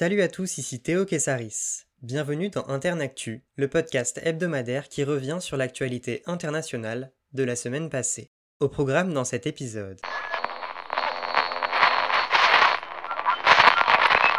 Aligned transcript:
Salut 0.00 0.22
à 0.22 0.28
tous, 0.28 0.58
ici 0.58 0.78
Théo 0.78 1.04
Kessaris. 1.04 1.86
Bienvenue 2.02 2.50
dans 2.50 2.64
Internactu, 2.68 3.42
le 3.56 3.66
podcast 3.66 4.20
hebdomadaire 4.22 4.88
qui 4.88 5.02
revient 5.02 5.38
sur 5.40 5.56
l'actualité 5.56 6.22
internationale 6.26 7.10
de 7.32 7.42
la 7.42 7.56
semaine 7.56 7.90
passée. 7.90 8.30
Au 8.60 8.68
programme 8.68 9.12
dans 9.12 9.24
cet 9.24 9.48
épisode. 9.48 9.98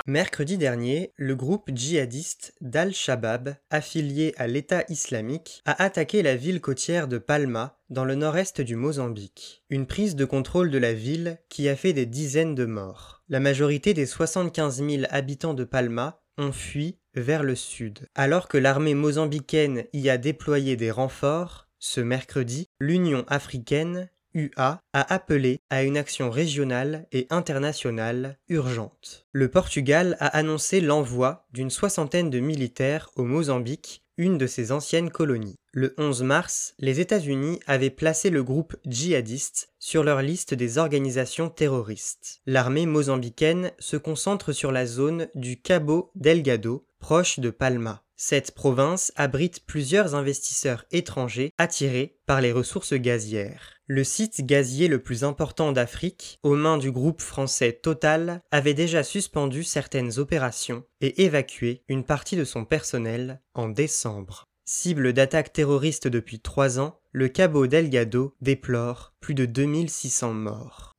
Mercredi 0.07 0.57
dernier, 0.57 1.11
le 1.17 1.35
groupe 1.35 1.69
djihadiste 1.73 2.53
d'Al-Shabaab, 2.61 3.55
affilié 3.69 4.33
à 4.37 4.47
l'État 4.47 4.85
islamique, 4.87 5.61
a 5.65 5.83
attaqué 5.83 6.23
la 6.23 6.37
ville 6.37 6.61
côtière 6.61 7.09
de 7.09 7.17
Palma, 7.17 7.77
dans 7.89 8.05
le 8.05 8.15
nord-est 8.15 8.61
du 8.61 8.77
Mozambique. 8.77 9.65
Une 9.69 9.87
prise 9.87 10.15
de 10.15 10.23
contrôle 10.23 10.71
de 10.71 10.77
la 10.77 10.93
ville 10.93 11.37
qui 11.49 11.67
a 11.67 11.75
fait 11.75 11.91
des 11.91 12.05
dizaines 12.05 12.55
de 12.55 12.65
morts. 12.65 13.18
La 13.31 13.39
majorité 13.39 13.93
des 13.93 14.07
75 14.07 14.83
000 14.83 15.03
habitants 15.11 15.53
de 15.53 15.63
Palma 15.63 16.19
ont 16.39 16.51
fui 16.51 16.97
vers 17.13 17.43
le 17.43 17.53
sud. 17.53 18.07
Alors 18.15 18.47
que 18.47 18.57
l'armée 18.57 18.95
mozambicaine 18.95 19.85
y 19.93 20.09
a 20.09 20.17
déployé 20.17 20.75
des 20.75 20.89
renforts, 20.89 21.67
ce 21.77 22.01
mercredi, 22.01 22.69
l'Union 22.79 23.25
africaine 23.27 24.09
UA 24.33 24.81
a 24.93 25.13
appelé 25.13 25.59
à 25.69 25.83
une 25.83 25.95
action 25.95 26.31
régionale 26.31 27.05
et 27.11 27.27
internationale 27.29 28.39
urgente. 28.47 29.27
Le 29.31 29.47
Portugal 29.47 30.17
a 30.19 30.27
annoncé 30.35 30.81
l'envoi 30.81 31.45
d'une 31.53 31.69
soixantaine 31.69 32.31
de 32.31 32.39
militaires 32.39 33.11
au 33.15 33.25
Mozambique, 33.25 34.03
une 34.19 34.37
de 34.37 34.47
ses 34.47 34.73
anciennes 34.73 35.09
colonies. 35.09 35.55
Le 35.71 35.95
11 35.97 36.23
mars, 36.23 36.73
les 36.77 36.99
États-Unis 36.99 37.61
avaient 37.65 37.89
placé 37.89 38.29
le 38.29 38.43
groupe 38.43 38.75
djihadiste 38.85 39.69
sur 39.79 40.03
leur 40.03 40.21
liste 40.21 40.53
des 40.53 40.77
organisations 40.77 41.49
terroristes. 41.49 42.41
L'armée 42.45 42.85
mozambicaine 42.85 43.71
se 43.79 43.95
concentre 43.95 44.51
sur 44.51 44.73
la 44.73 44.85
zone 44.85 45.29
du 45.35 45.61
Cabo 45.61 46.11
Delgado, 46.15 46.85
proche 46.99 47.39
de 47.39 47.49
Palma. 47.49 48.03
Cette 48.15 48.51
province 48.51 49.13
abrite 49.15 49.65
plusieurs 49.65 50.13
investisseurs 50.13 50.85
étrangers 50.91 51.53
attirés 51.57 52.17
par 52.25 52.41
les 52.41 52.51
ressources 52.51 52.93
gazières. 52.93 53.79
Le 53.87 54.03
site 54.03 54.45
gazier 54.45 54.87
le 54.89 55.01
plus 55.01 55.23
important 55.23 55.71
d'Afrique, 55.71 56.37
aux 56.43 56.55
mains 56.55 56.77
du 56.77 56.91
groupe 56.91 57.21
français 57.21 57.71
Total, 57.71 58.41
avait 58.51 58.73
déjà 58.73 59.03
suspendu 59.03 59.63
certaines 59.63 60.19
opérations 60.19 60.83
et 60.99 61.23
évacué 61.23 61.81
une 61.87 62.03
partie 62.03 62.35
de 62.35 62.43
son 62.43 62.65
personnel 62.65 63.41
en 63.53 63.69
décembre. 63.69 64.43
Cible 64.65 65.13
d'attaques 65.13 65.53
terroristes 65.53 66.07
depuis 66.07 66.39
trois 66.41 66.79
ans, 66.79 66.99
le 67.11 67.29
Cabo 67.29 67.65
Delgado 67.65 68.35
déplore 68.41 69.13
plus 69.21 69.33
de 69.33 69.45
2600 69.45 70.33
morts. 70.33 70.97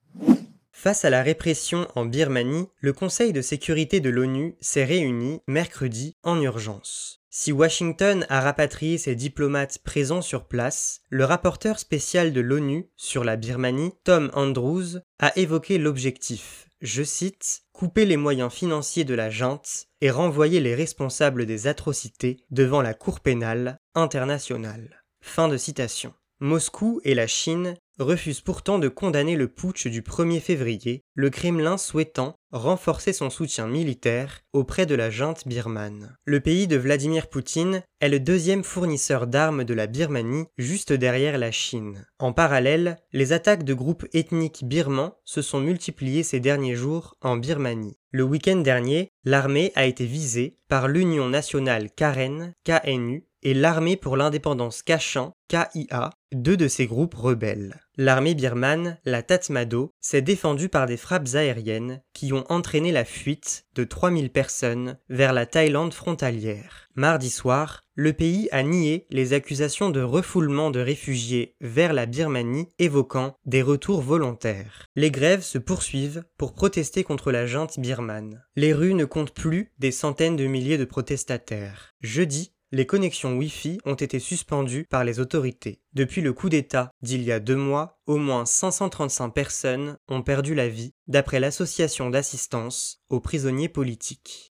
Face 0.82 1.04
à 1.04 1.10
la 1.10 1.22
répression 1.22 1.86
en 1.94 2.06
Birmanie, 2.06 2.66
le 2.78 2.94
Conseil 2.94 3.34
de 3.34 3.42
sécurité 3.42 4.00
de 4.00 4.08
l'ONU 4.08 4.56
s'est 4.62 4.86
réuni 4.86 5.42
mercredi 5.46 6.16
en 6.22 6.40
urgence. 6.40 7.20
Si 7.28 7.52
Washington 7.52 8.24
a 8.30 8.40
rapatrié 8.40 8.96
ses 8.96 9.14
diplomates 9.14 9.80
présents 9.84 10.22
sur 10.22 10.46
place, 10.46 11.02
le 11.10 11.26
rapporteur 11.26 11.78
spécial 11.78 12.32
de 12.32 12.40
l'ONU 12.40 12.88
sur 12.96 13.24
la 13.24 13.36
Birmanie, 13.36 13.92
Tom 14.04 14.30
Andrews, 14.32 15.00
a 15.18 15.36
évoqué 15.36 15.76
l'objectif, 15.76 16.66
je 16.80 17.02
cite, 17.02 17.64
couper 17.74 18.06
les 18.06 18.16
moyens 18.16 18.50
financiers 18.50 19.04
de 19.04 19.12
la 19.12 19.28
junte 19.28 19.84
et 20.00 20.10
renvoyer 20.10 20.60
les 20.60 20.74
responsables 20.74 21.44
des 21.44 21.66
atrocités 21.66 22.38
devant 22.50 22.80
la 22.80 22.94
Cour 22.94 23.20
pénale 23.20 23.76
internationale. 23.94 25.02
Fin 25.20 25.48
de 25.48 25.58
citation. 25.58 26.14
Moscou 26.42 27.02
et 27.04 27.14
la 27.14 27.26
Chine 27.26 27.74
refusent 28.00 28.40
pourtant 28.40 28.78
de 28.78 28.88
condamner 28.88 29.36
le 29.36 29.46
putsch 29.46 29.86
du 29.86 30.02
1er 30.02 30.40
février, 30.40 31.04
le 31.14 31.30
Kremlin 31.30 31.76
souhaitant 31.76 32.34
renforcer 32.50 33.12
son 33.12 33.30
soutien 33.30 33.66
militaire 33.66 34.40
auprès 34.52 34.86
de 34.86 34.94
la 34.94 35.10
junte 35.10 35.46
birmane. 35.46 36.16
Le 36.24 36.40
pays 36.40 36.66
de 36.66 36.76
Vladimir 36.76 37.28
Poutine 37.28 37.82
est 38.00 38.08
le 38.08 38.18
deuxième 38.18 38.64
fournisseur 38.64 39.26
d'armes 39.26 39.64
de 39.64 39.74
la 39.74 39.86
Birmanie, 39.86 40.46
juste 40.58 40.92
derrière 40.92 41.38
la 41.38 41.52
Chine. 41.52 42.06
En 42.18 42.32
parallèle, 42.32 42.96
les 43.12 43.32
attaques 43.32 43.64
de 43.64 43.74
groupes 43.74 44.06
ethniques 44.12 44.64
birmans 44.64 45.14
se 45.24 45.42
sont 45.42 45.60
multipliées 45.60 46.22
ces 46.22 46.40
derniers 46.40 46.74
jours 46.74 47.14
en 47.20 47.36
Birmanie. 47.36 47.98
Le 48.10 48.24
week-end 48.24 48.56
dernier, 48.56 49.10
l'armée 49.24 49.72
a 49.76 49.86
été 49.86 50.06
visée 50.06 50.56
par 50.68 50.88
l'Union 50.88 51.28
nationale 51.28 51.90
Karen, 51.94 52.54
KNU, 52.64 53.26
et 53.42 53.54
l'Armée 53.54 53.96
pour 53.96 54.16
l'indépendance 54.16 54.82
Kachan, 54.82 55.32
KIA, 55.48 56.10
deux 56.32 56.56
de 56.56 56.68
ces 56.68 56.86
groupes 56.86 57.14
rebelles. 57.14 57.80
L'armée 57.96 58.34
birmane, 58.34 58.98
la 59.04 59.22
Tatmadaw, 59.22 59.92
s'est 60.00 60.22
défendue 60.22 60.68
par 60.68 60.86
des 60.86 60.96
frappes 60.96 61.34
aériennes 61.34 62.02
qui 62.14 62.32
ont 62.32 62.44
entraîné 62.50 62.92
la 62.92 63.04
fuite 63.04 63.66
de 63.74 63.84
3000 63.84 64.30
personnes 64.30 64.96
vers 65.08 65.32
la 65.32 65.46
Thaïlande 65.46 65.92
frontalière. 65.92 66.88
Mardi 66.94 67.30
soir, 67.30 67.84
le 67.94 68.12
pays 68.12 68.48
a 68.52 68.62
nié 68.62 69.06
les 69.10 69.32
accusations 69.32 69.90
de 69.90 70.00
refoulement 70.00 70.70
de 70.70 70.80
réfugiés 70.80 71.56
vers 71.60 71.92
la 71.92 72.06
Birmanie 72.06 72.68
évoquant 72.78 73.36
des 73.44 73.62
retours 73.62 74.00
volontaires. 74.00 74.86
Les 74.96 75.10
grèves 75.10 75.42
se 75.42 75.58
poursuivent 75.58 76.24
pour 76.38 76.54
protester 76.54 77.04
contre 77.04 77.32
la 77.32 77.46
junte 77.46 77.78
birmane. 77.78 78.42
Les 78.56 78.72
rues 78.72 78.94
ne 78.94 79.04
comptent 79.04 79.34
plus 79.34 79.72
des 79.78 79.92
centaines 79.92 80.36
de 80.36 80.46
milliers 80.46 80.78
de 80.78 80.84
protestataires. 80.84 81.92
Jeudi, 82.00 82.52
les 82.72 82.86
connexions 82.86 83.36
Wi-Fi 83.36 83.78
ont 83.84 83.94
été 83.94 84.20
suspendues 84.20 84.86
par 84.88 85.04
les 85.04 85.18
autorités. 85.18 85.82
Depuis 85.92 86.20
le 86.20 86.32
coup 86.32 86.48
d'État 86.48 86.92
d'il 87.02 87.22
y 87.22 87.32
a 87.32 87.40
deux 87.40 87.56
mois, 87.56 87.98
au 88.06 88.16
moins 88.16 88.46
535 88.46 89.30
personnes 89.30 89.98
ont 90.08 90.22
perdu 90.22 90.54
la 90.54 90.68
vie, 90.68 90.94
d'après 91.08 91.40
l'association 91.40 92.10
d'assistance 92.10 93.02
aux 93.08 93.20
prisonniers 93.20 93.68
politiques. 93.68 94.49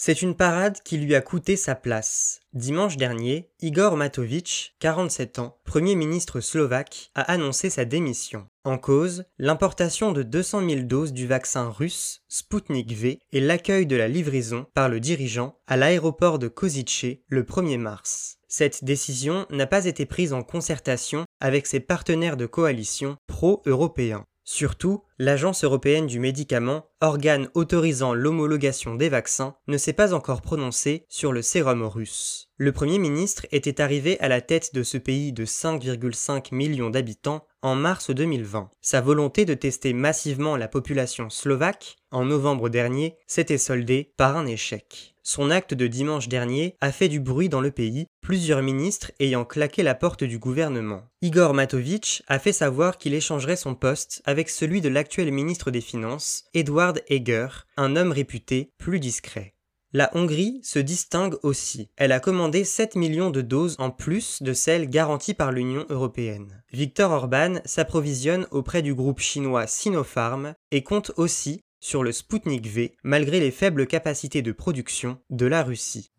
C'est 0.00 0.22
une 0.22 0.36
parade 0.36 0.78
qui 0.84 0.96
lui 0.96 1.16
a 1.16 1.20
coûté 1.20 1.56
sa 1.56 1.74
place. 1.74 2.38
Dimanche 2.52 2.96
dernier, 2.96 3.50
Igor 3.60 3.96
Matovic, 3.96 4.76
47 4.78 5.40
ans, 5.40 5.58
Premier 5.64 5.96
ministre 5.96 6.38
slovaque, 6.38 7.10
a 7.16 7.22
annoncé 7.22 7.68
sa 7.68 7.84
démission. 7.84 8.46
En 8.62 8.78
cause, 8.78 9.24
l'importation 9.38 10.12
de 10.12 10.22
200 10.22 10.68
000 10.70 10.82
doses 10.82 11.12
du 11.12 11.26
vaccin 11.26 11.68
russe 11.68 12.22
Sputnik 12.28 12.92
V 12.92 13.18
et 13.32 13.40
l'accueil 13.40 13.86
de 13.86 13.96
la 13.96 14.06
livraison 14.06 14.66
par 14.72 14.88
le 14.88 15.00
dirigeant 15.00 15.58
à 15.66 15.76
l'aéroport 15.76 16.38
de 16.38 16.46
Kozice 16.46 17.16
le 17.26 17.42
1er 17.42 17.78
mars. 17.78 18.36
Cette 18.46 18.84
décision 18.84 19.46
n'a 19.50 19.66
pas 19.66 19.84
été 19.84 20.06
prise 20.06 20.32
en 20.32 20.44
concertation 20.44 21.24
avec 21.40 21.66
ses 21.66 21.80
partenaires 21.80 22.36
de 22.36 22.46
coalition 22.46 23.16
pro-européens. 23.26 24.24
Surtout, 24.50 25.02
l'Agence 25.18 25.62
européenne 25.62 26.06
du 26.06 26.20
médicament, 26.20 26.86
organe 27.02 27.50
autorisant 27.52 28.14
l'homologation 28.14 28.94
des 28.94 29.10
vaccins, 29.10 29.56
ne 29.66 29.76
s'est 29.76 29.92
pas 29.92 30.14
encore 30.14 30.40
prononcée 30.40 31.04
sur 31.10 31.34
le 31.34 31.42
sérum 31.42 31.82
russe. 31.82 32.48
Le 32.56 32.72
Premier 32.72 32.98
ministre 32.98 33.44
était 33.52 33.82
arrivé 33.82 34.18
à 34.20 34.28
la 34.28 34.40
tête 34.40 34.72
de 34.72 34.82
ce 34.82 34.96
pays 34.96 35.34
de 35.34 35.44
5,5 35.44 36.54
millions 36.54 36.88
d'habitants 36.88 37.46
en 37.60 37.74
mars 37.74 38.10
2020. 38.10 38.70
Sa 38.80 39.02
volonté 39.02 39.44
de 39.44 39.52
tester 39.52 39.92
massivement 39.92 40.56
la 40.56 40.66
population 40.66 41.28
slovaque 41.28 41.96
en 42.10 42.24
novembre 42.24 42.70
dernier 42.70 43.18
s'était 43.26 43.58
soldée 43.58 44.14
par 44.16 44.38
un 44.38 44.46
échec. 44.46 45.14
Son 45.30 45.50
acte 45.50 45.74
de 45.74 45.86
dimanche 45.88 46.30
dernier 46.30 46.74
a 46.80 46.90
fait 46.90 47.10
du 47.10 47.20
bruit 47.20 47.50
dans 47.50 47.60
le 47.60 47.70
pays, 47.70 48.06
plusieurs 48.22 48.62
ministres 48.62 49.12
ayant 49.20 49.44
claqué 49.44 49.82
la 49.82 49.94
porte 49.94 50.24
du 50.24 50.38
gouvernement. 50.38 51.02
Igor 51.20 51.52
Matovic 51.52 52.22
a 52.28 52.38
fait 52.38 52.54
savoir 52.54 52.96
qu'il 52.96 53.12
échangerait 53.12 53.56
son 53.56 53.74
poste 53.74 54.22
avec 54.24 54.48
celui 54.48 54.80
de 54.80 54.88
l'actuel 54.88 55.30
ministre 55.30 55.70
des 55.70 55.82
Finances, 55.82 56.44
Edward 56.54 57.02
Eger, 57.10 57.48
un 57.76 57.94
homme 57.94 58.12
réputé 58.12 58.70
plus 58.78 59.00
discret. 59.00 59.52
La 59.92 60.10
Hongrie 60.14 60.60
se 60.62 60.78
distingue 60.78 61.36
aussi. 61.42 61.90
Elle 61.98 62.12
a 62.12 62.20
commandé 62.20 62.64
7 62.64 62.96
millions 62.96 63.30
de 63.30 63.42
doses 63.42 63.76
en 63.78 63.90
plus 63.90 64.42
de 64.42 64.54
celles 64.54 64.88
garanties 64.88 65.34
par 65.34 65.52
l'Union 65.52 65.84
européenne. 65.90 66.62
Viktor 66.72 67.10
Orban 67.10 67.60
s'approvisionne 67.66 68.46
auprès 68.50 68.80
du 68.80 68.94
groupe 68.94 69.20
chinois 69.20 69.66
Sinopharm 69.66 70.54
et 70.70 70.82
compte 70.82 71.12
aussi 71.18 71.60
sur 71.80 72.02
le 72.02 72.12
Sputnik 72.12 72.66
V 72.66 72.96
malgré 73.02 73.40
les 73.40 73.50
faibles 73.50 73.86
capacités 73.86 74.42
de 74.42 74.52
production 74.52 75.18
de 75.30 75.46
la 75.46 75.62
Russie. 75.62 76.12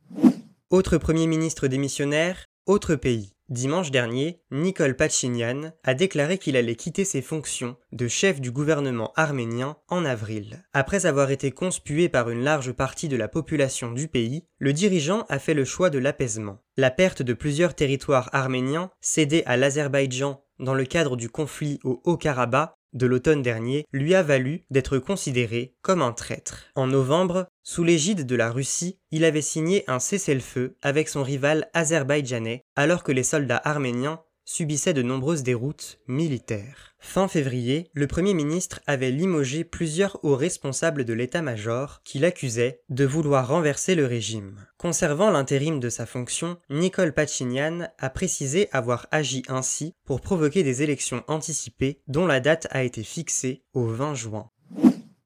Autre 0.69 0.97
Premier 0.97 1.27
ministre 1.27 1.67
démissionnaire, 1.67 2.45
autre 2.65 2.95
pays. 2.95 3.33
Dimanche 3.49 3.89
dernier, 3.89 4.43
Nicole 4.51 4.95
Pachinian 4.95 5.71
a 5.83 5.95
déclaré 5.95 6.37
qu'il 6.37 6.55
allait 6.55 6.75
quitter 6.75 7.03
ses 7.03 7.23
fonctions 7.23 7.77
de 7.91 8.07
chef 8.07 8.39
du 8.39 8.51
gouvernement 8.51 9.11
arménien 9.15 9.77
en 9.87 10.05
avril. 10.05 10.63
Après 10.71 11.07
avoir 11.07 11.31
été 11.31 11.49
conspué 11.49 12.09
par 12.09 12.29
une 12.29 12.43
large 12.43 12.71
partie 12.73 13.07
de 13.07 13.17
la 13.17 13.27
population 13.27 13.91
du 13.91 14.07
pays, 14.07 14.45
le 14.59 14.71
dirigeant 14.71 15.25
a 15.29 15.39
fait 15.39 15.55
le 15.55 15.65
choix 15.65 15.89
de 15.89 15.97
l'apaisement. 15.97 16.59
La 16.77 16.91
perte 16.91 17.23
de 17.23 17.33
plusieurs 17.33 17.73
territoires 17.73 18.29
arméniens 18.33 18.91
cédés 19.01 19.41
à 19.47 19.57
l'Azerbaïdjan 19.57 20.43
dans 20.59 20.75
le 20.75 20.85
cadre 20.85 21.15
du 21.15 21.29
conflit 21.29 21.79
au 21.83 22.01
Haut-Karabakh 22.03 22.75
de 22.93 23.05
l'automne 23.05 23.41
dernier 23.41 23.85
lui 23.91 24.15
a 24.15 24.23
valu 24.23 24.63
d'être 24.69 24.97
considéré 24.97 25.75
comme 25.81 26.01
un 26.01 26.11
traître. 26.11 26.65
En 26.75 26.87
novembre, 26.87 27.47
sous 27.63 27.83
l'égide 27.83 28.25
de 28.25 28.35
la 28.35 28.51
Russie, 28.51 28.99
il 29.11 29.25
avait 29.25 29.41
signé 29.41 29.83
un 29.87 29.99
cessez-le-feu 29.99 30.77
avec 30.81 31.09
son 31.09 31.23
rival 31.23 31.69
azerbaïdjanais 31.73 32.63
alors 32.75 33.03
que 33.03 33.11
les 33.11 33.23
soldats 33.23 33.61
arméniens 33.63 34.21
subissait 34.49 34.95
de 34.95 35.03
nombreuses 35.03 35.43
déroutes 35.43 35.99
militaires. 36.07 36.95
Fin 36.97 37.27
février, 37.27 37.87
le 37.93 38.07
Premier 38.07 38.33
ministre 38.33 38.79
avait 38.87 39.11
limogé 39.11 39.63
plusieurs 39.63 40.17
hauts 40.25 40.35
responsables 40.35 41.05
de 41.05 41.13
l'état-major 41.13 42.01
qui 42.03 42.17
l'accusaient 42.17 42.81
de 42.89 43.05
vouloir 43.05 43.47
renverser 43.47 43.93
le 43.93 44.07
régime. 44.07 44.65
Conservant 44.79 45.29
l'intérim 45.29 45.79
de 45.79 45.89
sa 45.89 46.07
fonction, 46.07 46.57
Nicole 46.71 47.13
Pachinian 47.13 47.89
a 47.99 48.09
précisé 48.09 48.69
avoir 48.71 49.05
agi 49.11 49.43
ainsi 49.49 49.93
pour 50.03 50.19
provoquer 50.19 50.63
des 50.63 50.81
élections 50.81 51.23
anticipées 51.27 52.01
dont 52.07 52.25
la 52.25 52.39
date 52.39 52.67
a 52.71 52.83
été 52.83 53.03
fixée 53.03 53.61
au 53.75 53.85
20 53.85 54.15
juin. 54.15 54.49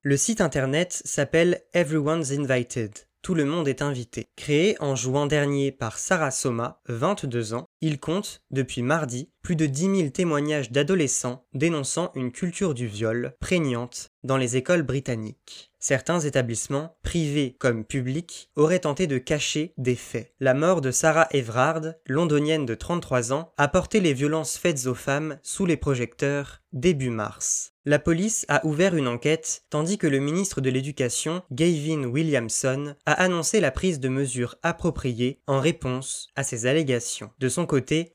Le 0.02 0.18
site 0.18 0.42
internet 0.42 1.02
s'appelle 1.06 1.62
Everyone's 1.74 2.31
Invited. 2.31 2.92
Tout 3.24 3.36
le 3.36 3.46
monde 3.46 3.70
est 3.70 3.81
invité. 3.81 4.28
Créé 4.36 4.75
en 4.81 4.98
juin 4.98 5.28
dernier 5.28 5.72
par 5.72 5.98
Sarah 5.98 6.30
Soma, 6.30 6.81
22 6.90 7.54
ans, 7.54 7.70
il 7.84 8.00
compte, 8.00 8.42
depuis 8.50 8.82
mardi, 8.82 9.30
plus 9.42 9.58
de 9.58 9.66
10 9.66 9.98
000 9.98 10.10
témoignages 10.12 10.72
d'adolescents 10.72 11.46
dénonçant 11.54 12.14
une 12.16 12.32
culture 12.32 12.74
du 12.74 12.88
viol 12.88 13.36
prégnante 13.42 14.08
dans 14.24 14.38
les 14.38 14.56
écoles 14.56 14.84
britanniques. 14.84 15.70
Certains 15.80 16.22
établissements, 16.22 16.96
privés 17.04 17.58
comme 17.60 17.84
publics, 17.84 18.50
auraient 18.56 18.80
tenté 18.80 19.06
de 19.06 19.18
cacher 19.18 19.74
des 19.78 19.96
faits. 19.96 20.34
La 20.40 20.54
mort 20.54 20.80
de 20.80 20.92
Sarah 20.92 21.28
Everard, 21.32 21.96
londonienne 22.08 22.66
de 22.66 22.74
33 22.74 23.34
ans, 23.34 23.52
a 23.58 23.68
porté 23.68 24.00
les 24.00 24.14
violences 24.14 24.58
faites 24.58 24.88
aux 24.88 24.96
femmes 24.96 25.38
sous 25.44 25.66
les 25.66 25.76
projecteurs 25.76 26.62
début 26.72 27.10
mars. 27.10 27.74
La 27.86 28.00
police 28.00 28.46
a 28.48 28.66
ouvert 28.66 28.96
une 28.96 29.10
enquête 29.10 29.66
tandis 29.70 29.98
que 29.98 30.08
le 30.08 30.20
ministre 30.20 30.62
de 30.62 30.70
l'Éducation, 30.70 31.44
Gavin 31.52 32.06
Williamson, 32.06 32.96
a 33.06 33.12
annoncé 33.12 33.60
la 33.60 33.72
prise 33.72 34.00
de 34.00 34.08
mesures 34.08 34.56
appropriées 34.64 35.42
en 35.48 35.60
réponse 35.60 36.30
à 36.38 36.44
ces 36.44 36.66
allégations. 36.66 37.30
De 37.40 37.50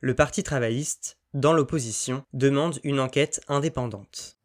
le 0.00 0.14
Parti 0.14 0.42
travailliste, 0.42 1.18
dans 1.34 1.52
l'opposition, 1.52 2.22
demande 2.32 2.78
une 2.84 3.00
enquête 3.00 3.40
indépendante. 3.48 4.38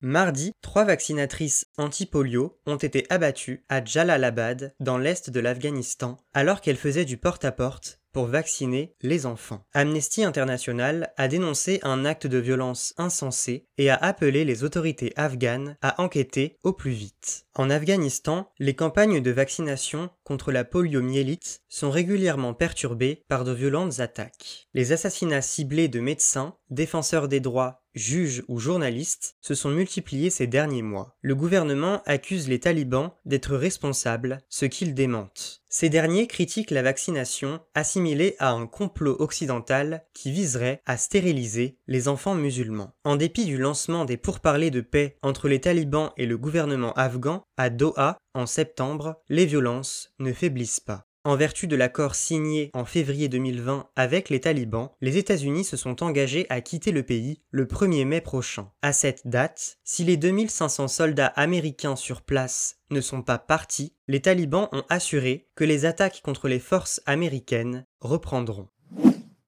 Mardi, 0.00 0.52
trois 0.60 0.84
vaccinatrices 0.84 1.66
anti-polio 1.78 2.58
ont 2.66 2.76
été 2.76 3.06
abattues 3.08 3.64
à 3.70 3.82
Jalalabad, 3.82 4.74
dans 4.80 4.98
l'est 4.98 5.30
de 5.30 5.40
l'Afghanistan, 5.40 6.18
alors 6.34 6.60
qu'elles 6.60 6.76
faisaient 6.76 7.06
du 7.06 7.16
porte-à-porte 7.16 8.00
pour 8.12 8.26
vacciner 8.26 8.94
les 9.00 9.24
enfants. 9.24 9.64
Amnesty 9.72 10.22
International 10.22 11.12
a 11.16 11.26
dénoncé 11.26 11.80
un 11.82 12.04
acte 12.04 12.26
de 12.26 12.38
violence 12.38 12.92
insensé 12.98 13.66
et 13.78 13.88
a 13.88 13.96
appelé 13.96 14.44
les 14.44 14.62
autorités 14.62 15.14
afghanes 15.16 15.76
à 15.80 16.02
enquêter 16.02 16.58
au 16.62 16.74
plus 16.74 16.92
vite. 16.92 17.43
En 17.56 17.70
Afghanistan, 17.70 18.50
les 18.58 18.74
campagnes 18.74 19.20
de 19.20 19.30
vaccination 19.30 20.10
contre 20.24 20.50
la 20.50 20.64
poliomyélite 20.64 21.62
sont 21.68 21.90
régulièrement 21.90 22.52
perturbées 22.52 23.22
par 23.28 23.44
de 23.44 23.52
violentes 23.52 24.00
attaques. 24.00 24.66
Les 24.74 24.90
assassinats 24.90 25.40
ciblés 25.40 25.86
de 25.86 26.00
médecins, 26.00 26.56
défenseurs 26.70 27.28
des 27.28 27.38
droits 27.38 27.84
juges 27.94 28.42
ou 28.48 28.58
journalistes 28.58 29.36
se 29.40 29.54
sont 29.54 29.70
multipliés 29.70 30.30
ces 30.30 30.46
derniers 30.46 30.82
mois. 30.82 31.16
Le 31.20 31.34
gouvernement 31.34 32.02
accuse 32.06 32.48
les 32.48 32.60
talibans 32.60 33.12
d'être 33.24 33.56
responsables, 33.56 34.40
ce 34.48 34.66
qu'ils 34.66 34.94
démentent. 34.94 35.62
Ces 35.68 35.88
derniers 35.88 36.26
critiquent 36.26 36.70
la 36.70 36.82
vaccination 36.82 37.60
assimilée 37.74 38.36
à 38.38 38.50
un 38.50 38.66
complot 38.66 39.16
occidental 39.18 40.04
qui 40.12 40.30
viserait 40.30 40.80
à 40.86 40.96
stériliser 40.96 41.78
les 41.88 42.06
enfants 42.06 42.34
musulmans. 42.34 42.94
En 43.04 43.16
dépit 43.16 43.44
du 43.44 43.58
lancement 43.58 44.04
des 44.04 44.16
pourparlers 44.16 44.70
de 44.70 44.80
paix 44.80 45.16
entre 45.22 45.48
les 45.48 45.60
talibans 45.60 46.12
et 46.16 46.26
le 46.26 46.38
gouvernement 46.38 46.92
afghan 46.92 47.43
à 47.56 47.70
Doha 47.70 48.18
en 48.34 48.46
septembre, 48.46 49.22
les 49.28 49.46
violences 49.46 50.12
ne 50.18 50.32
faiblissent 50.32 50.80
pas. 50.80 51.06
En 51.26 51.36
vertu 51.36 51.66
de 51.66 51.74
l'accord 51.74 52.14
signé 52.14 52.70
en 52.74 52.84
février 52.84 53.28
2020 53.28 53.88
avec 53.96 54.28
les 54.28 54.40
talibans, 54.40 54.90
les 55.00 55.16
États-Unis 55.16 55.64
se 55.64 55.78
sont 55.78 56.02
engagés 56.02 56.44
à 56.50 56.60
quitter 56.60 56.92
le 56.92 57.02
pays 57.02 57.40
le 57.50 57.64
1er 57.64 58.04
mai 58.04 58.20
prochain. 58.20 58.70
À 58.82 58.92
cette 58.92 59.26
date, 59.26 59.78
si 59.84 60.04
les 60.04 60.18
2500 60.18 60.86
soldats 60.86 61.28
américains 61.28 61.96
sur 61.96 62.20
place 62.20 62.76
ne 62.90 63.00
sont 63.00 63.22
pas 63.22 63.38
partis, 63.38 63.94
les 64.06 64.20
talibans 64.20 64.68
ont 64.72 64.84
assuré 64.90 65.48
que 65.54 65.64
les 65.64 65.86
attaques 65.86 66.20
contre 66.22 66.46
les 66.46 66.60
forces 66.60 67.00
américaines 67.06 67.86
reprendront. 68.00 68.68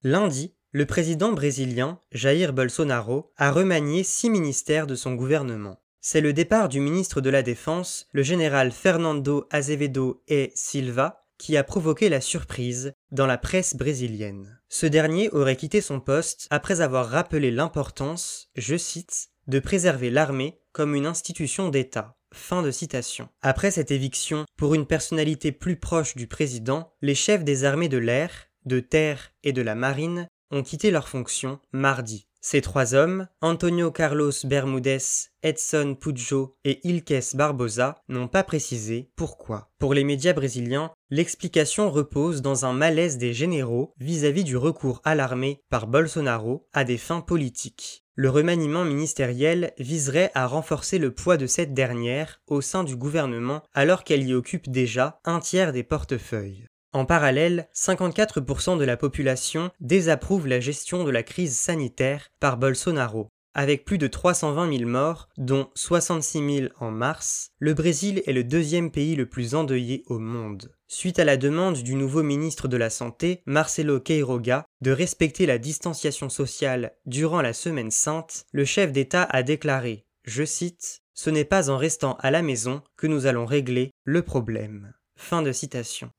Lundi, 0.03 0.55
le 0.73 0.87
président 0.87 1.33
brésilien 1.33 2.01
Jair 2.11 2.55
Bolsonaro 2.55 3.33
a 3.37 3.51
remanié 3.51 4.03
six 4.03 4.31
ministères 4.31 4.87
de 4.87 4.95
son 4.95 5.15
gouvernement. 5.15 5.79
C'est 6.09 6.21
le 6.21 6.33
départ 6.33 6.69
du 6.69 6.79
ministre 6.79 7.21
de 7.21 7.31
la 7.31 7.43
Défense, 7.43 8.07
le 8.13 8.23
général 8.23 8.71
Fernando 8.71 9.49
Azevedo 9.51 10.23
e 10.31 10.51
Silva, 10.55 11.25
qui 11.37 11.57
a 11.57 11.65
provoqué 11.65 12.09
la 12.09 12.21
surprise 12.21 12.93
dans 13.11 13.27
la 13.27 13.39
presse 13.39 13.75
brésilienne. 13.75 14.61
Ce 14.69 14.87
dernier 14.87 15.31
aurait 15.31 15.57
quitté 15.57 15.81
son 15.81 15.99
poste 15.99 16.47
après 16.51 16.81
avoir 16.81 17.09
rappelé 17.09 17.51
l'importance, 17.51 18.51
je 18.55 18.77
cite, 18.77 19.31
de 19.49 19.59
préserver 19.59 20.11
l'armée 20.11 20.61
comme 20.71 20.95
une 20.95 21.07
institution 21.07 21.71
d'État. 21.71 22.15
Fin 22.33 22.63
de 22.63 22.71
citation. 22.71 23.29
Après 23.43 23.73
cette 23.73 23.91
éviction, 23.91 24.45
pour 24.57 24.77
une 24.77 24.87
personnalité 24.87 25.51
plus 25.51 25.75
proche 25.75 26.15
du 26.15 26.29
président, 26.29 26.93
les 27.03 27.17
chefs 27.17 27.43
des 27.43 27.65
armées 27.65 27.89
de 27.89 27.99
l'air, 27.99 28.31
de 28.65 28.79
terre 28.79 29.33
et 29.43 29.53
de 29.53 29.61
la 29.61 29.75
marine 29.75 30.29
ont 30.53 30.63
quitté 30.63 30.93
leurs 30.93 31.09
fonctions 31.09 31.59
mardi. 31.73 32.29
Ces 32.49 32.61
trois 32.61 32.95
hommes, 32.95 33.27
Antonio 33.41 33.91
Carlos 33.91 34.31
Bermudez, 34.45 34.99
Edson 35.43 35.97
Pujo 36.01 36.57
et 36.63 36.79
Ilques 36.87 37.35
Barbosa, 37.35 38.05
n'ont 38.09 38.29
pas 38.29 38.45
précisé 38.45 39.11
pourquoi. 39.17 39.73
Pour 39.81 39.95
les 39.95 40.05
médias 40.05 40.33
brésiliens, 40.33 40.93
l'explication 41.11 41.91
repose 41.91 42.43
dans 42.43 42.65
un 42.65 42.73
malaise 42.73 43.19
des 43.19 43.33
généraux 43.33 43.95
vis-à-vis 43.99 44.45
du 44.45 44.57
recours 44.57 45.01
à 45.03 45.17
l'armée 45.17 45.61
par 45.71 45.89
Bolsonaro 45.89 46.69
à 46.73 46.85
des 46.85 46.99
fins 46.99 47.21
politiques. 47.21 48.05
Le 48.15 48.31
remaniement 48.31 48.85
ministériel 48.85 49.73
viserait 49.81 50.31
à 50.37 50.47
renforcer 50.47 50.99
le 50.99 51.13
poids 51.13 51.39
de 51.39 51.49
cette 51.49 51.75
dernière 51.75 52.41
au 52.47 52.61
sein 52.61 52.85
du 52.85 52.95
gouvernement 52.95 53.65
alors 53.75 54.05
qu'elle 54.05 54.23
y 54.23 54.35
occupe 54.35 54.71
déjà 54.71 55.19
un 55.25 55.41
tiers 55.41 55.73
des 55.73 55.83
portefeuilles. 55.83 56.69
En 56.97 57.05
parallèle, 57.05 57.69
54% 57.75 58.79
de 58.79 58.85
la 58.87 58.97
population 58.97 59.71
désapprouve 59.81 60.47
la 60.47 60.61
gestion 60.61 61.05
de 61.05 61.11
la 61.11 61.23
crise 61.23 61.55
sanitaire 61.55 62.31
par 62.41 62.57
Bolsonaro. 62.57 63.29
Avec 63.53 63.85
plus 63.85 63.99
de 63.99 64.07
320 64.07 64.79
000 64.79 64.89
morts, 64.89 65.29
dont 65.37 65.69
66 65.75 66.57
000 66.61 66.73
en 66.81 66.91
mars, 66.91 67.51
le 67.59 67.75
Brésil 67.75 68.23
est 68.27 68.33
le 68.33 68.45
deuxième 68.45 68.91
pays 68.91 69.15
le 69.15 69.27
plus 69.27 69.55
endeuillé 69.55 70.05
au 70.07 70.19
monde. 70.19 70.73
Suite 70.89 71.19
à 71.19 71.27
la 71.27 71.37
demande 71.37 71.83
du 71.83 71.97
nouveau 71.97 72.23
ministre 72.23 72.67
de 72.67 72.79
la 72.79 72.89
Santé, 72.89 73.43
Marcelo 73.45 74.01
Queiroga, 74.01 74.65
de 74.81 74.91
respecter 74.91 75.45
la 75.45 75.59
distanciation 75.59 76.31
sociale 76.31 76.95
durant 77.05 77.43
la 77.43 77.53
semaine 77.53 77.91
sainte, 77.91 78.47
le 78.53 78.65
chef 78.65 78.91
d'État 78.91 79.25
a 79.25 79.43
déclaré, 79.43 80.07
je 80.25 80.47
cite, 80.47 81.03
Ce 81.13 81.29
n'est 81.29 81.45
pas 81.45 81.69
en 81.69 81.77
restant 81.77 82.17
à 82.21 82.31
la 82.31 82.41
maison 82.41 82.81
que 82.97 83.07
nous 83.07 83.27
allons 83.27 83.45
régler 83.45 83.91
le 84.05 84.23
problème. 84.23 84.95
Fin 85.15 85.43
de 85.43 85.53
citation. 85.53 86.11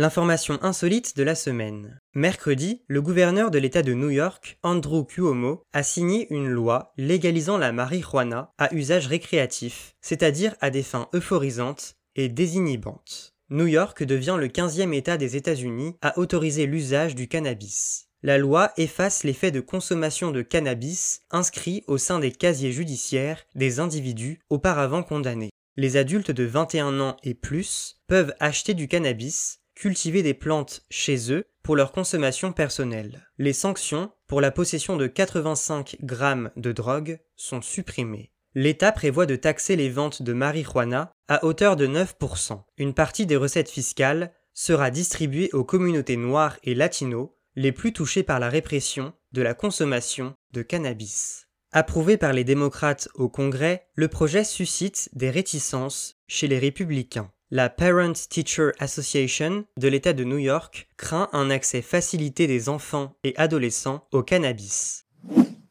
L'information 0.00 0.58
insolite 0.62 1.14
de 1.18 1.22
la 1.22 1.34
semaine. 1.34 2.00
Mercredi, 2.14 2.80
le 2.86 3.02
gouverneur 3.02 3.50
de 3.50 3.58
l'État 3.58 3.82
de 3.82 3.92
New 3.92 4.08
York, 4.08 4.58
Andrew 4.62 5.04
Cuomo, 5.04 5.62
a 5.74 5.82
signé 5.82 6.26
une 6.32 6.48
loi 6.48 6.94
légalisant 6.96 7.58
la 7.58 7.70
marijuana 7.70 8.50
à 8.56 8.72
usage 8.74 9.08
récréatif, 9.08 9.92
c'est-à-dire 10.00 10.54
à 10.62 10.70
des 10.70 10.82
fins 10.82 11.10
euphorisantes 11.12 11.96
et 12.16 12.30
désinhibantes. 12.30 13.34
New 13.50 13.66
York 13.66 14.02
devient 14.02 14.38
le 14.40 14.48
15e 14.48 14.94
État 14.94 15.18
des 15.18 15.36
États-Unis 15.36 15.96
à 16.00 16.18
autoriser 16.18 16.64
l'usage 16.64 17.14
du 17.14 17.28
cannabis. 17.28 18.06
La 18.22 18.38
loi 18.38 18.72
efface 18.78 19.22
les 19.22 19.34
faits 19.34 19.52
de 19.52 19.60
consommation 19.60 20.30
de 20.30 20.40
cannabis 20.40 21.20
inscrits 21.30 21.84
au 21.88 21.98
sein 21.98 22.20
des 22.20 22.32
casiers 22.32 22.72
judiciaires 22.72 23.44
des 23.54 23.80
individus 23.80 24.40
auparavant 24.48 25.02
condamnés. 25.02 25.50
Les 25.76 25.98
adultes 25.98 26.30
de 26.30 26.44
21 26.44 27.00
ans 27.00 27.16
et 27.22 27.34
plus 27.34 28.00
peuvent 28.06 28.34
acheter 28.40 28.72
du 28.74 28.88
cannabis 28.88 29.59
cultiver 29.80 30.22
des 30.22 30.34
plantes 30.34 30.82
chez 30.90 31.32
eux 31.32 31.46
pour 31.62 31.74
leur 31.74 31.90
consommation 31.90 32.52
personnelle. 32.52 33.26
Les 33.38 33.54
sanctions 33.54 34.12
pour 34.26 34.42
la 34.42 34.50
possession 34.50 34.98
de 34.98 35.06
85 35.06 35.96
grammes 36.02 36.50
de 36.56 36.70
drogue 36.70 37.18
sont 37.34 37.62
supprimées. 37.62 38.30
L'État 38.54 38.92
prévoit 38.92 39.24
de 39.24 39.36
taxer 39.36 39.76
les 39.76 39.88
ventes 39.88 40.20
de 40.20 40.34
marijuana 40.34 41.12
à 41.28 41.46
hauteur 41.46 41.76
de 41.76 41.86
9%. 41.86 42.62
Une 42.76 42.92
partie 42.92 43.24
des 43.24 43.36
recettes 43.36 43.70
fiscales 43.70 44.34
sera 44.52 44.90
distribuée 44.90 45.48
aux 45.54 45.64
communautés 45.64 46.18
noires 46.18 46.58
et 46.62 46.74
latino 46.74 47.38
les 47.56 47.72
plus 47.72 47.94
touchées 47.94 48.22
par 48.22 48.38
la 48.38 48.50
répression 48.50 49.14
de 49.32 49.40
la 49.40 49.54
consommation 49.54 50.34
de 50.52 50.60
cannabis. 50.60 51.46
Approuvé 51.72 52.18
par 52.18 52.34
les 52.34 52.44
démocrates 52.44 53.08
au 53.14 53.30
Congrès, 53.30 53.86
le 53.94 54.08
projet 54.08 54.44
suscite 54.44 55.08
des 55.14 55.30
réticences 55.30 56.16
chez 56.26 56.48
les 56.48 56.58
républicains. 56.58 57.32
La 57.52 57.68
Parent 57.68 58.12
Teacher 58.12 58.70
Association 58.78 59.64
de 59.76 59.88
l'État 59.88 60.12
de 60.12 60.22
New 60.22 60.38
York 60.38 60.86
craint 60.96 61.28
un 61.32 61.50
accès 61.50 61.82
facilité 61.82 62.46
des 62.46 62.68
enfants 62.68 63.16
et 63.24 63.34
adolescents 63.36 64.06
au 64.12 64.22
cannabis. 64.22 65.06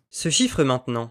Ce 0.09 0.29
chiffre 0.29 0.65
maintenant. 0.65 1.09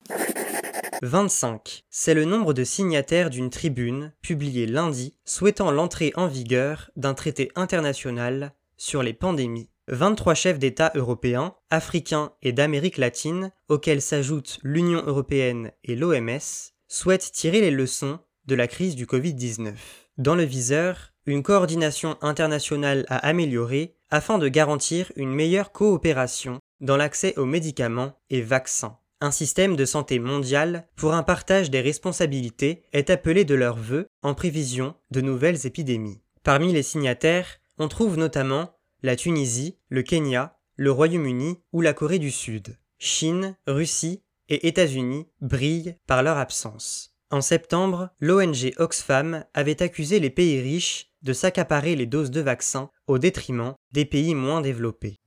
25. 1.01 1.85
C'est 1.89 2.13
le 2.13 2.27
nombre 2.27 2.53
de 2.53 2.65
signataires 2.65 3.31
d'une 3.31 3.49
tribune 3.49 4.13
publiée 4.21 4.67
lundi 4.67 5.15
souhaitant 5.25 5.71
l'entrée 5.71 6.13
en 6.17 6.27
vigueur 6.27 6.91
d'un 6.97 7.15
traité 7.15 7.51
international 7.55 8.53
sur 8.77 9.03
les 9.03 9.15
pandémies. 9.15 9.71
23 9.87 10.35
chefs 10.35 10.59
d'État 10.59 10.93
européens, 10.95 11.55
africains 11.71 12.33
et 12.43 12.53
d'Amérique 12.53 12.99
latine, 12.99 13.53
auxquels 13.71 14.03
s'ajoutent 14.03 14.59
l'Union 14.63 15.03
européenne 15.07 15.73
et 15.85 15.97
l'OMS, 15.97 16.75
souhaitent 16.89 17.33
tirer 17.33 17.63
les 17.63 17.71
leçons 17.71 18.19
de 18.45 18.55
la 18.55 18.67
crise 18.67 18.97
du 18.97 19.07
Covid-19. 19.07 19.73
Dans 20.19 20.35
le 20.35 20.43
viseur, 20.43 21.13
une 21.27 21.45
coordination 21.45 22.17
internationale 22.23 23.07
à 23.09 23.19
améliorer 23.19 23.95
afin 24.11 24.39
de 24.39 24.49
garantir 24.49 25.13
une 25.15 25.33
meilleure 25.33 25.71
coopération 25.71 26.59
dans 26.81 26.97
l'accès 26.97 27.39
aux 27.39 27.45
médicaments 27.45 28.19
et 28.29 28.43
vaccins. 28.43 28.99
Un 29.21 29.31
système 29.31 29.77
de 29.77 29.85
santé 29.85 30.19
mondial 30.19 30.89
pour 30.97 31.15
un 31.15 31.23
partage 31.23 31.71
des 31.71 31.81
responsabilités 31.81 32.83
est 32.93 33.11
appelé 33.11 33.45
de 33.45 33.55
leur 33.55 33.77
vœu 33.77 34.09
en 34.23 34.35
prévision 34.35 34.97
de 35.13 35.21
nouvelles 35.21 35.67
épidémies. 35.67 36.21
Parmi 36.43 36.73
les 36.73 36.83
signataires, 36.83 37.61
on 37.79 37.87
trouve 37.87 38.19
notamment 38.19 38.75
la 39.05 39.15
Tunisie, 39.15 39.77
le 39.89 40.03
Kenya, 40.03 40.59
le 40.75 40.91
Royaume-Uni 40.91 41.61
ou 41.73 41.81
la 41.81 41.93
Corée 41.93 42.19
du 42.19 42.33
Sud. 42.33 42.77
Chine, 42.99 43.55
Russie 43.69 44.25
et 44.49 44.67
États-Unis 44.67 45.29
brillent 45.41 45.95
par 46.09 46.25
leur 46.25 46.39
absence. 46.39 47.15
En 47.31 47.43
septembre, 47.43 48.09
l'ONG 48.21 48.73
Oxfam 48.79 49.45
avait 49.53 49.83
accusé 49.83 50.19
les 50.19 50.31
pays 50.31 50.63
riches 50.63 51.13
de 51.23 51.35
s'accaparer 51.35 51.95
les 51.95 52.07
doses 52.07 52.31
de 52.31 52.41
vaccins 52.41 52.91
au 53.07 53.19
détriment 53.19 53.75
des 53.93 54.07
pays 54.07 54.35
moins 54.35 54.63
développés. 54.63 55.21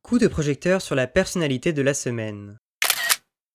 Coup 0.00 0.18
de 0.18 0.28
projecteur 0.28 0.80
sur 0.80 0.94
la 0.94 1.06
personnalité 1.06 1.74
de 1.74 1.82
la 1.82 1.92
semaine. 1.92 2.58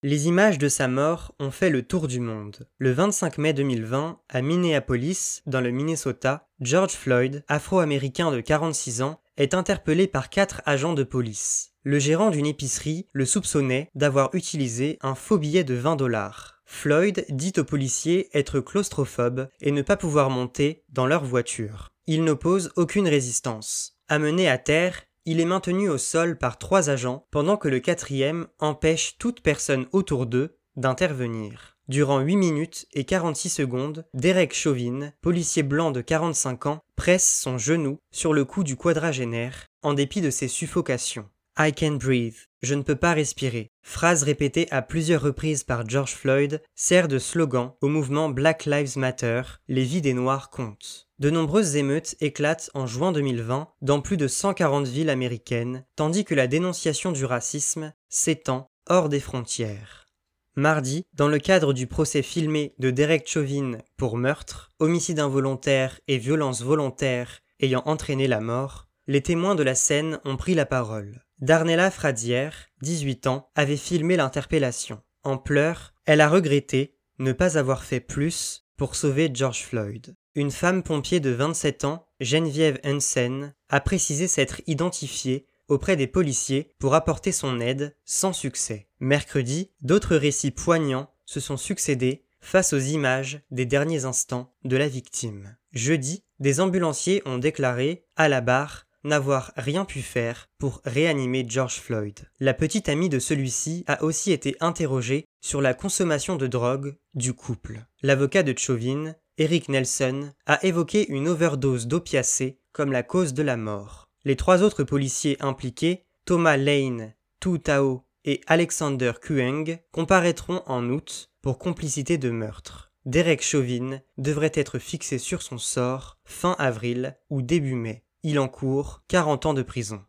Les 0.03 0.27
images 0.27 0.59
de 0.59 0.69
sa 0.69 0.87
mort 0.87 1.33
ont 1.39 1.49
fait 1.49 1.71
le 1.71 1.81
tour 1.81 2.07
du 2.07 2.19
monde. 2.19 2.67
Le 2.77 2.91
25 2.91 3.39
mai 3.39 3.53
2020, 3.53 4.19
à 4.29 4.41
Minneapolis, 4.43 5.41
dans 5.47 5.61
le 5.61 5.71
Minnesota, 5.71 6.49
George 6.59 6.93
Floyd, 6.93 7.43
afro-américain 7.47 8.31
de 8.31 8.41
46 8.41 9.01
ans, 9.01 9.21
est 9.37 9.55
interpellé 9.55 10.05
par 10.05 10.29
quatre 10.29 10.61
agents 10.65 10.93
de 10.93 11.03
police. 11.03 11.71
Le 11.83 11.97
gérant 11.97 12.29
d'une 12.29 12.45
épicerie 12.45 13.07
le 13.11 13.25
soupçonnait 13.25 13.89
d'avoir 13.95 14.35
utilisé 14.35 14.99
un 15.01 15.15
faux 15.15 15.39
billet 15.39 15.63
de 15.63 15.73
20 15.73 15.95
dollars. 15.95 16.60
Floyd 16.73 17.25
dit 17.29 17.53
aux 17.57 17.63
policiers 17.63 18.35
être 18.35 18.59
claustrophobe 18.59 19.49
et 19.59 19.71
ne 19.71 19.83
pas 19.83 19.97
pouvoir 19.97 20.31
monter 20.31 20.83
dans 20.89 21.05
leur 21.05 21.23
voiture. 21.23 21.89
Il 22.07 22.23
n'oppose 22.23 22.71
aucune 22.75 23.07
résistance. 23.07 23.97
Amené 24.07 24.49
à 24.49 24.57
terre, 24.57 25.03
il 25.25 25.39
est 25.39 25.45
maintenu 25.45 25.89
au 25.89 25.99
sol 25.99 26.39
par 26.39 26.57
trois 26.57 26.89
agents 26.89 27.27
pendant 27.29 27.57
que 27.57 27.67
le 27.67 27.81
quatrième 27.81 28.47
empêche 28.57 29.17
toute 29.19 29.41
personne 29.41 29.85
autour 29.91 30.25
d'eux 30.25 30.57
d'intervenir. 30.75 31.77
Durant 31.87 32.19
8 32.21 32.37
minutes 32.37 32.87
et 32.93 33.03
46 33.03 33.49
secondes, 33.49 34.05
Derek 34.15 34.55
Chauvin, 34.55 35.11
policier 35.21 35.61
blanc 35.61 35.91
de 35.91 36.01
45 36.01 36.65
ans, 36.65 36.79
presse 36.95 37.41
son 37.41 37.59
genou 37.59 37.99
sur 38.11 38.33
le 38.33 38.43
cou 38.43 38.63
du 38.63 38.75
quadragénaire 38.75 39.65
en 39.83 39.93
dépit 39.93 40.21
de 40.21 40.31
ses 40.31 40.47
suffocations. 40.47 41.29
I 41.63 41.71
can't 41.71 41.99
breathe. 41.99 42.47
Je 42.63 42.73
ne 42.73 42.81
peux 42.81 42.95
pas 42.95 43.13
respirer. 43.13 43.69
Phrase 43.83 44.23
répétée 44.23 44.67
à 44.71 44.81
plusieurs 44.81 45.21
reprises 45.21 45.63
par 45.63 45.87
George 45.87 46.13
Floyd 46.13 46.59
sert 46.73 47.07
de 47.07 47.19
slogan 47.19 47.73
au 47.81 47.87
mouvement 47.87 48.29
Black 48.29 48.65
Lives 48.65 48.97
Matter, 48.97 49.43
les 49.67 49.83
vies 49.83 50.01
des 50.01 50.15
Noirs 50.15 50.49
comptent. 50.49 51.07
De 51.19 51.29
nombreuses 51.29 51.75
émeutes 51.75 52.15
éclatent 52.19 52.71
en 52.73 52.87
juin 52.87 53.11
2020 53.11 53.67
dans 53.83 54.01
plus 54.01 54.17
de 54.17 54.27
140 54.27 54.87
villes 54.87 55.11
américaines, 55.11 55.85
tandis 55.95 56.25
que 56.25 56.33
la 56.33 56.47
dénonciation 56.47 57.11
du 57.11 57.25
racisme 57.25 57.93
s'étend 58.09 58.71
hors 58.89 59.07
des 59.07 59.19
frontières. 59.19 60.07
Mardi, 60.55 61.05
dans 61.13 61.27
le 61.27 61.37
cadre 61.37 61.73
du 61.73 61.85
procès 61.85 62.23
filmé 62.23 62.73
de 62.79 62.89
Derek 62.89 63.27
Chauvin 63.27 63.77
pour 63.97 64.17
meurtre, 64.17 64.71
homicide 64.79 65.19
involontaire 65.19 65.99
et 66.07 66.17
violence 66.17 66.63
volontaire 66.63 67.41
ayant 67.59 67.83
entraîné 67.85 68.27
la 68.27 68.41
mort, 68.41 68.87
les 69.05 69.21
témoins 69.21 69.53
de 69.53 69.63
la 69.63 69.75
scène 69.75 70.19
ont 70.25 70.37
pris 70.37 70.55
la 70.55 70.65
parole. 70.65 71.21
Darnella 71.41 71.89
Fradière, 71.89 72.69
18 72.83 73.25
ans, 73.25 73.49
avait 73.55 73.75
filmé 73.75 74.15
l'interpellation. 74.15 75.01
En 75.23 75.39
pleurs, 75.39 75.95
elle 76.05 76.21
a 76.21 76.29
regretté 76.29 76.99
ne 77.17 77.31
pas 77.31 77.57
avoir 77.57 77.83
fait 77.83 77.99
plus 77.99 78.67
pour 78.77 78.95
sauver 78.95 79.31
George 79.33 79.63
Floyd. 79.63 80.15
Une 80.35 80.51
femme 80.51 80.83
pompier 80.83 81.19
de 81.19 81.31
27 81.31 81.83
ans, 81.85 82.05
Geneviève 82.19 82.79
Hansen, 82.85 83.55
a 83.69 83.81
précisé 83.81 84.27
s'être 84.27 84.61
identifiée 84.67 85.47
auprès 85.67 85.95
des 85.95 86.05
policiers 86.05 86.75
pour 86.77 86.93
apporter 86.93 87.31
son 87.31 87.59
aide 87.59 87.95
sans 88.05 88.33
succès. 88.33 88.87
Mercredi, 88.99 89.71
d'autres 89.81 90.17
récits 90.17 90.51
poignants 90.51 91.11
se 91.25 91.39
sont 91.39 91.57
succédés 91.57 92.23
face 92.39 92.71
aux 92.71 92.79
images 92.79 93.41
des 93.49 93.65
derniers 93.65 94.05
instants 94.05 94.53
de 94.63 94.77
la 94.77 94.87
victime. 94.87 95.55
Jeudi, 95.73 96.23
des 96.39 96.59
ambulanciers 96.59 97.23
ont 97.25 97.39
déclaré, 97.39 98.05
à 98.15 98.29
la 98.29 98.41
barre, 98.41 98.85
n'avoir 99.03 99.51
rien 99.55 99.85
pu 99.85 100.01
faire 100.01 100.47
pour 100.57 100.81
réanimer 100.85 101.45
George 101.47 101.79
Floyd. 101.79 102.19
La 102.39 102.53
petite 102.53 102.89
amie 102.89 103.09
de 103.09 103.19
celui-ci 103.19 103.83
a 103.87 104.03
aussi 104.03 104.31
été 104.31 104.55
interrogée 104.59 105.25
sur 105.41 105.61
la 105.61 105.73
consommation 105.73 106.35
de 106.35 106.47
drogue 106.47 106.95
du 107.13 107.33
couple. 107.33 107.85
L'avocat 108.03 108.43
de 108.43 108.57
Chauvin 108.57 109.15
Eric 109.37 109.69
Nelson 109.69 110.33
a 110.45 110.63
évoqué 110.63 111.09
une 111.09 111.27
overdose 111.27 111.87
d'opiacés 111.87 112.59
comme 112.73 112.91
la 112.91 113.03
cause 113.03 113.33
de 113.33 113.43
la 113.43 113.57
mort. 113.57 114.07
Les 114.23 114.35
trois 114.35 114.61
autres 114.61 114.83
policiers 114.83 115.37
impliqués, 115.39 116.05
Thomas 116.25 116.57
Lane, 116.57 117.13
Tu 117.39 117.59
Tao 117.59 118.03
et 118.23 118.41
Alexander 118.45 119.13
Kueng, 119.19 119.79
comparaîtront 119.91 120.61
en 120.67 120.87
août 120.89 121.31
pour 121.41 121.57
complicité 121.57 122.17
de 122.19 122.29
meurtre. 122.29 122.91
Derek 123.05 123.41
Chauvin 123.41 123.99
devrait 124.19 124.51
être 124.53 124.77
fixé 124.77 125.17
sur 125.17 125.41
son 125.41 125.57
sort 125.57 126.19
fin 126.23 126.55
avril 126.59 127.17
ou 127.31 127.41
début 127.41 127.73
mai. 127.73 128.03
Il 128.23 128.39
encourt 128.39 129.01
40 129.07 129.47
ans 129.47 129.53
de 129.53 129.63
prison. 129.63 130.03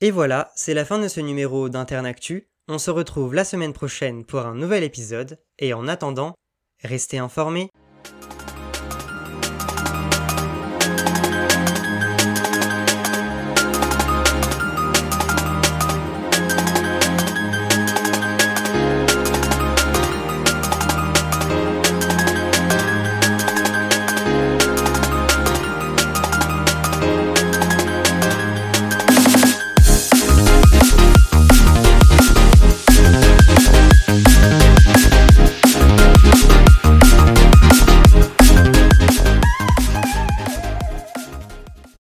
Et 0.00 0.10
voilà, 0.10 0.52
c'est 0.54 0.74
la 0.74 0.84
fin 0.84 0.98
de 0.98 1.08
ce 1.08 1.20
numéro 1.20 1.68
d'Internactu. 1.68 2.48
On 2.68 2.78
se 2.78 2.90
retrouve 2.90 3.34
la 3.34 3.44
semaine 3.44 3.72
prochaine 3.72 4.24
pour 4.24 4.40
un 4.40 4.54
nouvel 4.54 4.84
épisode, 4.84 5.40
et 5.58 5.74
en 5.74 5.88
attendant, 5.88 6.34
Restez 6.82 7.18
informés 7.18 7.70